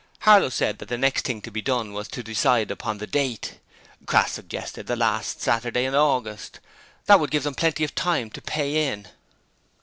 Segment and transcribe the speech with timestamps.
[0.21, 3.59] Harlow said that the next thing to be done was to decide upon the date.
[4.07, 6.59] Crass suggested the last Saturday in August.
[7.05, 9.09] That would give them plenty of time to pay in.